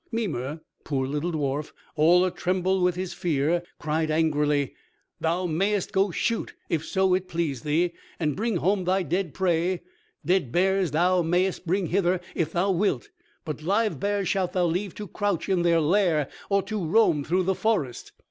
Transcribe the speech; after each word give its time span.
Mimer, 0.11 0.61
poor 0.83 1.05
little 1.05 1.31
dwarf, 1.31 1.73
all 1.95 2.25
a 2.25 2.31
tremble 2.31 2.81
with 2.81 2.95
his 2.95 3.13
fear, 3.13 3.61
cried 3.77 4.09
angrily, 4.09 4.73
"Thou 5.19 5.45
mayest 5.45 5.91
go 5.91 6.09
shoot 6.09 6.55
if 6.69 6.83
so 6.83 7.13
it 7.13 7.27
please 7.27 7.61
thee, 7.61 7.93
and 8.19 8.35
bring 8.35 8.55
home 8.57 8.85
thy 8.85 9.03
dead 9.03 9.35
prey. 9.35 9.83
Dead 10.25 10.51
bears 10.51 10.89
thou 10.89 11.21
mayest 11.21 11.67
bring 11.67 11.85
hither 11.85 12.19
if 12.33 12.51
thou 12.51 12.71
wilt, 12.71 13.09
but 13.45 13.61
live 13.61 13.99
bears 13.99 14.27
shalt 14.27 14.53
thou 14.53 14.65
leave 14.65 14.95
to 14.95 15.07
crouch 15.07 15.47
in 15.47 15.61
their 15.61 15.79
lair 15.79 16.27
or 16.49 16.63
to 16.63 16.83
roam 16.83 17.23
through 17.23 17.43
the 17.43 17.53
forest." 17.53 18.11